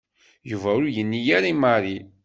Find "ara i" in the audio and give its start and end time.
1.37-1.55